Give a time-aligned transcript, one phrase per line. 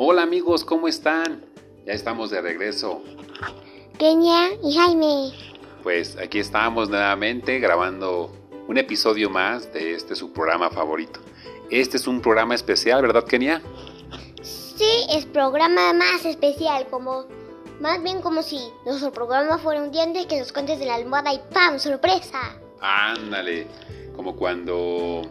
[0.00, 1.44] Hola amigos, ¿cómo están?
[1.84, 3.02] Ya estamos de regreso.
[3.98, 5.32] Kenia y Jaime.
[5.82, 8.30] Pues aquí estamos nuevamente grabando
[8.68, 11.18] un episodio más de este su programa favorito.
[11.68, 13.60] Este es un programa especial, ¿verdad Kenia?
[14.40, 17.26] Sí, es programa más especial, como
[17.80, 21.34] más bien como si nuestro programa fuera un diente que nos cuentes de la almohada
[21.34, 21.80] y ¡pam!
[21.80, 22.38] ¡Sorpresa!
[22.80, 23.66] Ándale,
[24.14, 25.22] como cuando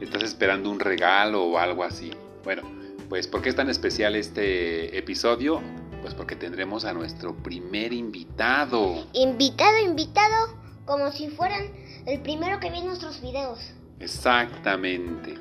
[0.00, 2.10] estás esperando un regalo o algo así.
[2.42, 2.79] Bueno,
[3.10, 5.60] pues ¿por qué es tan especial este episodio?
[6.00, 9.04] Pues porque tendremos a nuestro primer invitado.
[9.12, 10.54] Invitado, invitado,
[10.86, 11.72] como si fueran
[12.06, 13.58] el primero que ve nuestros videos.
[13.98, 15.34] Exactamente.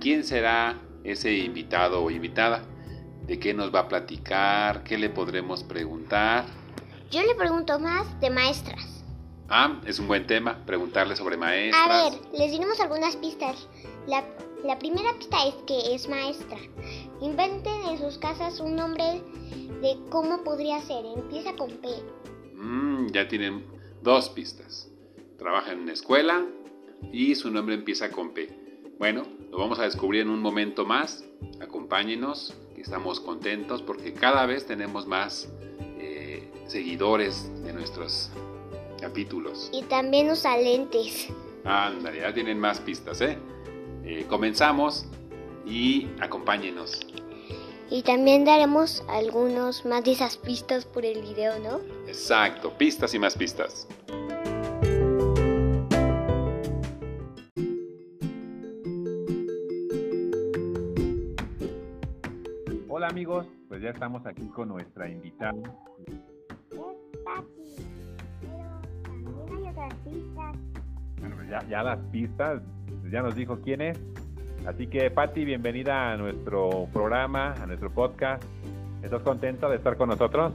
[0.00, 2.62] ¿Quién será ese invitado o invitada?
[3.26, 4.84] ¿De qué nos va a platicar?
[4.84, 6.44] ¿Qué le podremos preguntar?
[7.10, 9.02] Yo le pregunto más de maestras.
[9.48, 11.90] Ah, es un buen tema, preguntarle sobre maestras.
[11.90, 13.66] A ver, les diremos algunas pistas.
[14.06, 14.22] La,
[14.64, 16.56] la primera pista es que es maestra.
[17.20, 19.22] Inventen en sus casas un nombre
[19.82, 21.04] de cómo podría ser.
[21.04, 21.88] Empieza con P.
[22.54, 23.66] Mm, ya tienen
[24.02, 24.90] dos pistas.
[25.36, 26.46] Trabaja en una escuela
[27.12, 28.48] y su nombre empieza con P.
[28.98, 31.24] Bueno, lo vamos a descubrir en un momento más.
[31.60, 35.46] Acompáñenos, que estamos contentos porque cada vez tenemos más
[35.98, 38.30] eh, seguidores de nuestros
[38.98, 39.68] capítulos.
[39.74, 41.28] Y también usa lentes.
[41.64, 43.36] Ándale, ya tienen más pistas, ¿eh?
[44.04, 45.06] Eh, comenzamos
[45.64, 47.00] y acompáñenos.
[47.90, 51.80] Y también daremos algunos más de esas pistas por el video, ¿no?
[52.06, 53.88] Exacto, pistas y más pistas.
[62.88, 65.54] Hola amigos, pues ya estamos aquí con nuestra invitada.
[66.06, 66.14] Es
[67.24, 67.86] Pati,
[68.40, 70.73] pero también hay otras pistas.
[71.20, 72.62] Bueno, pues ya, ya las pistas,
[73.10, 74.00] ya nos dijo quién es.
[74.66, 78.42] Así que Patti, bienvenida a nuestro programa, a nuestro podcast.
[79.02, 80.54] ¿Estás contenta de estar con nosotros?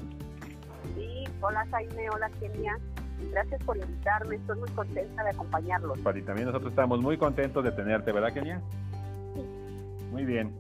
[0.95, 2.77] Sí, hola Jaime, hola Kenia.
[3.31, 5.99] Gracias por invitarme, estoy muy contenta de acompañarlos.
[5.99, 8.61] Patti, también nosotros estamos muy contentos de tenerte, ¿verdad, Kenia?
[9.35, 9.41] Sí.
[10.11, 10.51] Muy bien,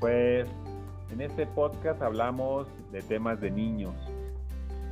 [0.00, 0.48] pues
[1.12, 3.94] en este podcast hablamos de temas de niños,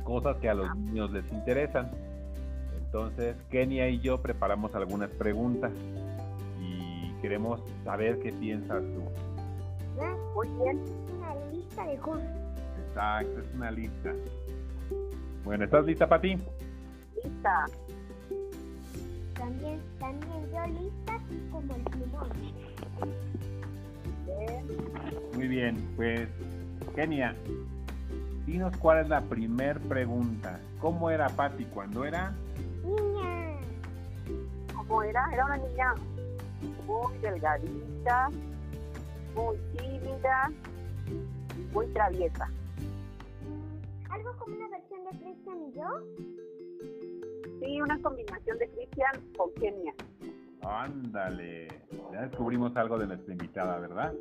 [0.05, 1.91] cosas que a los niños les interesan.
[2.95, 5.69] Entonces, Kenia y yo preparamos algunas preguntas
[6.61, 9.03] y queremos saber qué piensas tú.
[10.33, 10.81] Muy bien,
[11.17, 12.31] Una lista de cosas.
[12.87, 14.13] Exacto, es una lista.
[15.43, 16.37] Bueno, ¿estás lista, Pati?
[17.21, 17.65] lista.
[19.33, 21.19] También, también yo lista
[21.51, 22.29] como el plumón.
[25.33, 26.29] Muy bien, pues
[26.95, 27.35] Kenia,
[28.45, 30.61] dinos cuál es la primer pregunta.
[30.79, 32.33] ¿Cómo era Patti cuando era?
[34.87, 35.29] ¿Cómo era?
[35.33, 35.93] Era una niña
[36.87, 38.29] muy delgadita,
[39.35, 40.51] muy tímida
[41.75, 42.49] muy traviesa.
[44.09, 45.87] ¿Algo como una versión de Cristian y yo?
[47.59, 49.93] Sí, una combinación de Cristian con Kenia.
[50.61, 51.67] Ándale,
[52.11, 54.13] ya descubrimos algo de nuestra invitada, ¿verdad?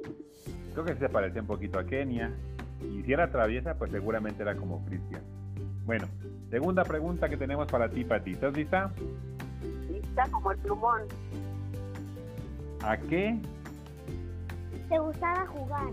[0.72, 2.34] Creo que se parecía un poquito a Kenia.
[2.82, 5.22] Y si era traviesa, pues seguramente era como Cristian.
[5.86, 6.06] Bueno,
[6.50, 8.32] segunda pregunta que tenemos para ti, Pati.
[8.32, 8.92] ¿Estás lista?
[10.30, 11.02] Como el plumón.
[12.82, 13.38] ¿A qué?
[14.88, 15.86] ¿Te gustaba jugar?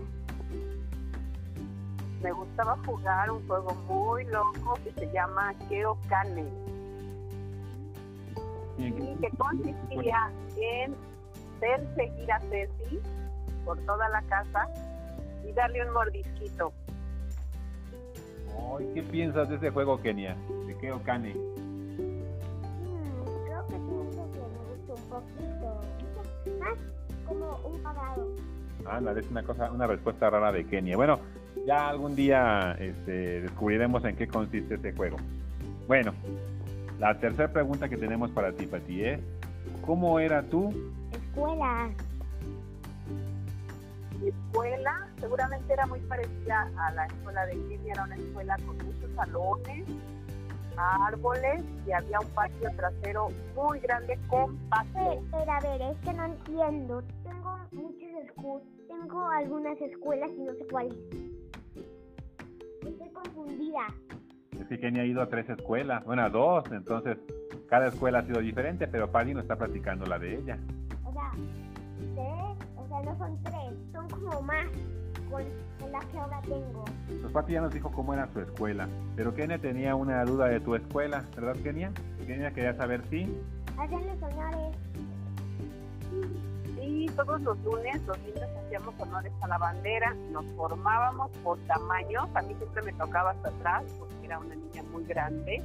[2.22, 6.44] Me gustaba jugar un juego muy loco que se llama Keokane.
[8.78, 10.94] y en y que consistía en
[11.60, 13.00] perseguir a Ceci
[13.64, 14.66] por toda la casa
[15.44, 16.72] y darle un mordisquito.
[18.78, 20.36] Ay, ¿Qué piensas de ese juego, Kenia?
[20.66, 21.34] ¿De qué Okane?
[21.34, 22.22] Mm,
[23.46, 24.01] creo que gusta un
[25.12, 25.80] poquito.
[26.58, 26.78] Más
[27.26, 28.28] como un pagado.
[28.86, 30.96] Ándale, es una cosa, una respuesta rara de Kenia.
[30.96, 31.20] Bueno,
[31.66, 35.16] ya algún día este, descubriremos en qué consiste este juego.
[35.86, 36.12] Bueno,
[36.98, 39.20] la tercera pregunta que tenemos para ti, Pati, es
[39.84, 40.72] ¿cómo era tú?
[41.12, 41.90] Escuela.
[44.20, 48.76] Mi escuela seguramente era muy parecida a la escuela de Kenia, era una escuela con
[48.78, 49.84] muchos salones,
[50.76, 55.22] árboles y había un patio trasero muy grande con pasto.
[55.30, 57.02] Pero, a ver, es que no entiendo.
[57.24, 58.68] Tengo muchas escuelas.
[58.88, 60.94] Tengo algunas escuelas y no sé cuáles.
[62.86, 63.86] Estoy confundida.
[64.58, 67.18] Es que Kenia ha ido a tres escuelas, bueno, a dos, entonces
[67.68, 70.58] cada escuela ha sido diferente, pero Patti nos está platicando la de ella.
[73.02, 74.66] No son tres, son como más
[75.30, 75.42] con,
[75.80, 76.84] con la que ahora tengo.
[77.06, 80.60] Pues Pati ya nos dijo cómo era su escuela, pero Kenia tenía una duda de
[80.60, 81.92] tu escuela, ¿verdad Kenia?
[82.26, 83.22] Kenia quería saber si...
[83.78, 84.76] Hacen los honores.
[86.76, 92.28] Sí, todos los lunes los niños hacíamos honores a la bandera, nos formábamos por tamaño,
[92.34, 95.62] a mí siempre me tocaba hasta atrás porque era una niña muy grande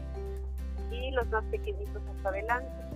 [0.91, 2.86] y los más pequeñitos hasta adelante.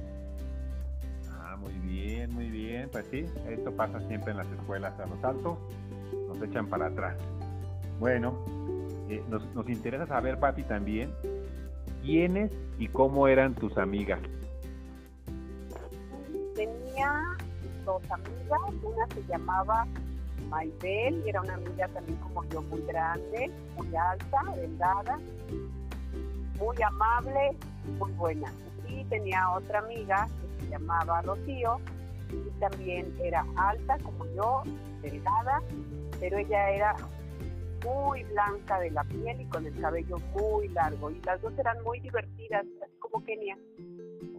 [1.61, 5.57] Muy bien, muy bien, pues sí, esto pasa siempre en las escuelas a los altos,
[6.27, 7.17] nos echan para atrás.
[7.99, 8.43] Bueno,
[9.09, 11.11] eh, nos, nos interesa saber, Pati, también,
[12.01, 14.19] quiénes y cómo eran tus amigas.
[16.55, 17.23] Tenía
[17.85, 19.87] dos amigas, una se llamaba
[20.49, 25.19] Maybel y era una amiga también como yo muy grande, muy alta, delgada,
[26.59, 27.57] muy amable,
[27.99, 28.51] muy buena.
[28.87, 31.79] Y tenía otra amiga que llamaba Rocío
[32.31, 34.63] y también era alta como yo,
[35.01, 35.61] delgada,
[36.19, 36.95] pero ella era
[37.83, 41.11] muy blanca de la piel y con el cabello muy largo.
[41.11, 43.57] Y las dos eran muy divertidas, así como Kenia.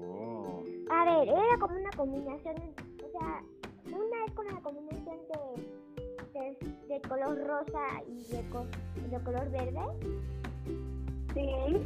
[0.00, 3.42] Oh, A ver, era como una combinación, o sea,
[3.86, 8.24] una es como una combinación de, de, de color rosa y
[9.10, 9.80] de color verde.
[11.34, 11.82] Sí,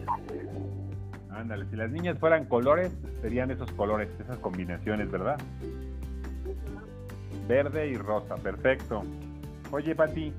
[1.36, 2.90] ándale, si las niñas fueran colores,
[3.20, 5.38] serían esos colores, esas combinaciones, ¿verdad?
[7.46, 9.02] Verde y rosa, perfecto.
[9.70, 10.32] Oye, Pati,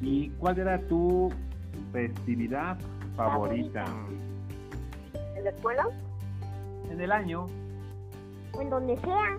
[0.00, 1.32] ¿y cuál era tu
[1.92, 2.78] festividad
[3.16, 3.84] favorita?
[5.36, 5.86] en la escuela.
[6.90, 7.46] En el año.
[8.60, 9.38] En donde sea.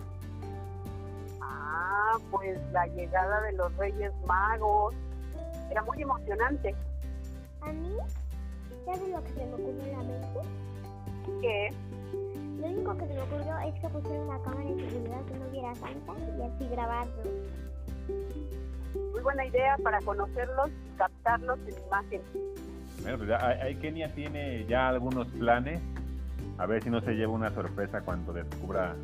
[1.41, 4.95] Ah, pues la llegada de los Reyes Magos.
[5.69, 6.75] Era muy emocionante.
[8.85, 10.39] ¿Sabes lo que se me ocurrió en la mente?
[11.41, 11.69] Que
[12.59, 15.49] Lo único que se me ocurrió es que pusieron una cámara de seguridad que no
[15.51, 17.23] viera Santa y así grabarlo.
[19.11, 22.21] muy buena idea para conocerlos, captarlos en imagen.
[23.01, 25.81] Bueno, pues ya, ahí ahí Kenia tiene ya algunos planes.
[26.57, 28.95] A ver si no se lleva una sorpresa cuando descubra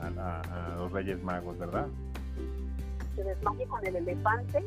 [0.00, 1.86] a, a- a los Reyes Magos, ¿verdad?
[3.16, 4.58] Se desmaye con el elefante,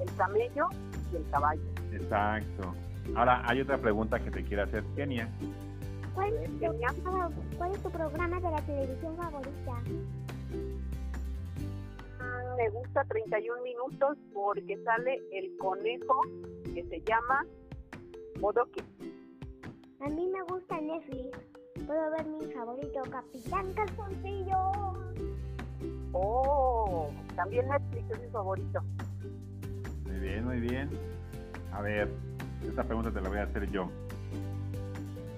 [0.00, 0.68] el camello
[1.12, 1.62] y el caballo.
[1.92, 2.74] Exacto.
[3.14, 5.28] Ahora, hay otra pregunta que te quiero hacer, Kenia.
[6.14, 6.88] ¿Cuál es, tu, Kenia.
[7.56, 9.82] ¿Cuál es tu programa de la televisión favorita?
[12.20, 16.22] Mm, Me gusta 31 minutos porque sale el conejo
[16.74, 17.44] que se llama
[18.40, 18.82] Bodoque.
[20.00, 21.38] A mí me gusta Netflix.
[21.86, 24.56] Puedo ver mi favorito, Capitán Calzoncillo.
[26.12, 28.80] Oh, también Netflix es mi favorito.
[30.04, 30.90] Muy bien, muy bien.
[31.72, 32.08] A ver,
[32.66, 33.88] esta pregunta te la voy a hacer yo.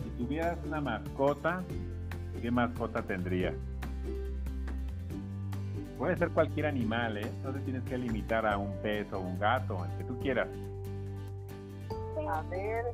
[0.03, 1.63] Si tuvieras una mascota,
[2.41, 3.55] ¿qué mascota tendrías?
[5.99, 7.31] Puede ser cualquier animal, ¿eh?
[7.43, 10.49] No te tienes que limitar a un pez o un gato, el que tú quieras.
[12.31, 12.85] A ver,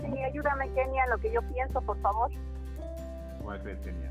[0.00, 2.30] sí, ayúdame Kenia, lo que yo pienso, por favor.
[3.42, 4.10] ¿Cuál crees, Kenia?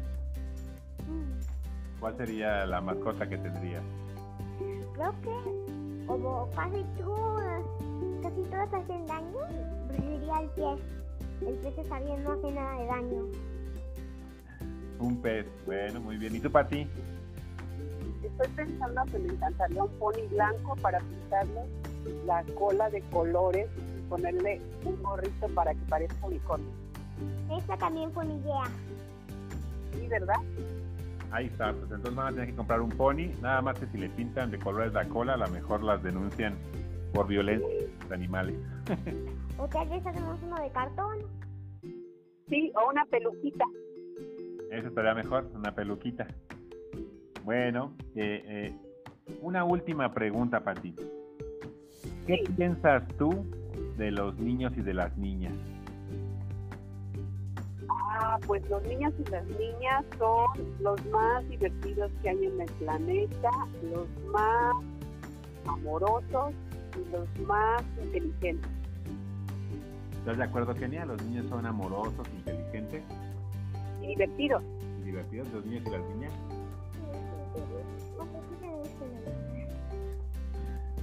[1.07, 3.83] Mm, ¿Cuál sería la mascota que tendrías?
[4.93, 5.66] Creo que
[6.07, 7.63] como casi todas,
[8.23, 9.39] casi todas hacen daño,
[9.89, 10.79] preferiría el pez.
[11.41, 13.25] El pez está bien, no hace nada de daño.
[14.99, 15.45] Un pez.
[15.65, 16.35] Bueno, muy bien.
[16.35, 16.87] ¿Y tú, Pati?
[18.23, 21.61] Estoy pensando que me encantaría un pony blanco para pintarle
[22.25, 26.71] la cola de colores y ponerle un gorrito para que parezca unicornio.
[27.51, 28.63] Esta también fue mi idea.
[29.93, 30.39] Sí, ¿verdad?
[31.31, 31.71] Ahí está.
[31.73, 33.29] Pues entonces van a tener que comprar un pony.
[33.41, 36.55] Nada más que si le pintan de colores la cola, a lo mejor las denuncian
[37.13, 37.67] por violencia
[38.09, 38.55] de animales.
[39.59, 41.17] O tal vez hacemos uno de cartón.
[42.47, 43.65] Sí, o una peluquita.
[44.71, 46.27] Eso estaría mejor, una peluquita.
[47.43, 48.75] Bueno, eh, eh,
[49.41, 50.93] una última pregunta para ti.
[52.27, 52.53] ¿Qué Sí.
[52.55, 53.47] piensas tú
[53.97, 55.53] de los niños y de las niñas?
[58.19, 60.47] Ah, pues los niños y las niñas son
[60.79, 63.49] los más divertidos que hay en el planeta,
[63.83, 64.75] los más
[65.67, 66.53] amorosos
[66.95, 68.71] y los más inteligentes.
[70.19, 71.05] ¿Estás de acuerdo, Kenia?
[71.05, 73.03] Los niños son amorosos, inteligentes
[74.01, 74.63] Y divertidos.
[74.99, 76.33] y divertidos, los niños y las niñas.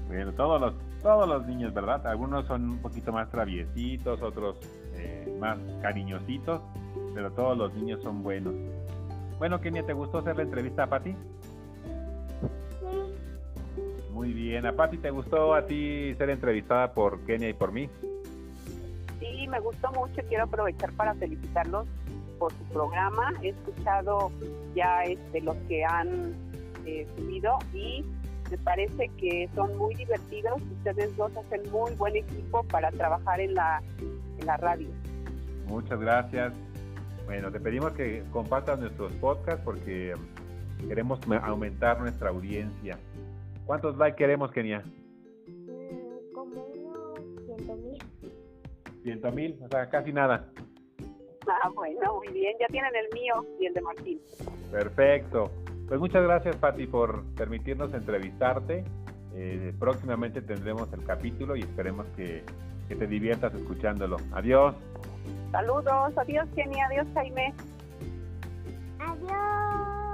[0.09, 2.07] Bueno, todos los, todos los niños, ¿verdad?
[2.07, 4.57] Algunos son un poquito más traviesitos, otros
[4.95, 6.61] eh, más cariñositos,
[7.15, 8.55] pero todos los niños son buenos.
[9.39, 11.13] Bueno, Kenia, ¿te gustó hacer la entrevista a Pati?
[12.81, 14.67] Sí, Muy bien.
[14.67, 17.89] ¿A Pati te gustó a ti ser entrevistada por Kenia y por mí?
[19.21, 20.23] Sí, me gustó mucho.
[20.29, 21.87] Quiero aprovechar para felicitarlos
[22.39, 23.33] por su programa.
[23.43, 24.31] He escuchado
[24.75, 26.35] ya este, los que han
[26.87, 28.05] eh, subido y
[28.51, 30.61] me parece que son muy divertidos.
[30.79, 33.83] Ustedes dos hacen muy buen equipo para trabajar en la,
[34.39, 34.89] en la radio.
[35.67, 36.53] Muchas gracias.
[37.27, 40.15] Bueno, te pedimos que compartas nuestros podcasts porque
[40.89, 42.99] queremos aumentar nuestra audiencia.
[43.67, 44.83] ¿Cuántos likes queremos, Kenia?
[45.47, 48.03] Mm, como unos ciento mil.
[49.03, 50.51] Ciento mil, o sea, casi nada.
[51.47, 54.21] Ah, bueno, muy bien, ya tienen el mío y el de Martín.
[54.71, 55.51] Perfecto.
[55.89, 58.85] Pues muchas gracias, Pati, por permitirnos entrevistarte.
[59.35, 62.43] Eh, próximamente tendremos el capítulo y esperemos que,
[62.89, 64.17] que te diviertas escuchándolo.
[64.33, 64.75] Adiós.
[65.53, 67.55] Saludos, adiós Kenny, adiós Jaime.
[68.99, 70.05] Adiós.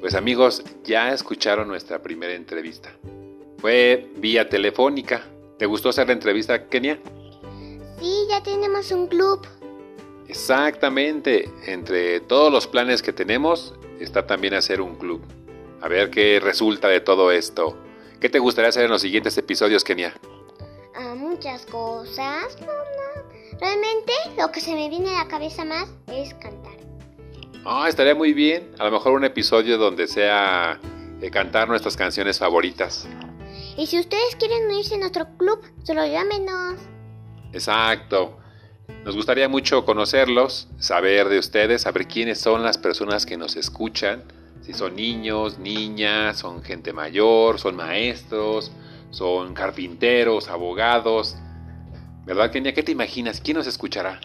[0.00, 2.90] Pues amigos, ya escucharon nuestra primera entrevista.
[3.58, 5.22] Fue vía telefónica.
[5.58, 6.98] ¿Te gustó hacer la entrevista, Kenia?
[8.00, 9.46] Sí, ya tenemos un club.
[10.26, 11.48] Exactamente.
[11.66, 15.20] Entre todos los planes que tenemos está también hacer un club.
[15.82, 17.76] A ver qué resulta de todo esto.
[18.20, 20.14] ¿Qué te gustaría hacer en los siguientes episodios, Kenia?
[20.94, 22.58] Ah, muchas cosas.
[23.58, 26.74] Realmente lo que se me viene a la cabeza más es cantar.
[27.64, 28.72] Ah, estaría muy bien.
[28.78, 30.78] A lo mejor un episodio donde sea
[31.18, 33.06] de cantar nuestras canciones favoritas.
[33.76, 36.78] Y si ustedes quieren unirse a nuestro club, solo llámenos.
[37.52, 38.36] Exacto.
[39.04, 44.24] Nos gustaría mucho conocerlos, saber de ustedes, saber quiénes son las personas que nos escuchan
[44.62, 48.70] si son niños, niñas, son gente mayor, son maestros,
[49.10, 51.36] son carpinteros, abogados.
[52.24, 52.74] ¿Verdad, Kenia?
[52.74, 53.40] ¿Qué te imaginas?
[53.40, 54.20] ¿Quién nos escuchará?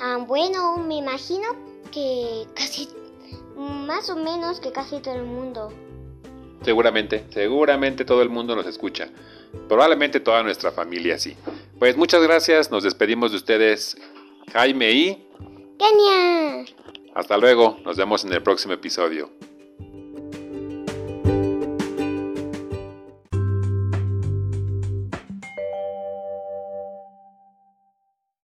[0.00, 1.48] Ah, bueno, me imagino
[1.90, 2.88] que casi,
[3.56, 5.72] más o menos que casi todo el mundo.
[6.62, 9.08] Seguramente, seguramente todo el mundo nos escucha.
[9.68, 11.36] Probablemente toda nuestra familia sí.
[11.78, 13.96] Pues muchas gracias, nos despedimos de ustedes,
[14.52, 15.28] Jaime y...
[15.78, 16.64] Kenia.
[17.14, 19.30] Hasta luego, nos vemos en el próximo episodio.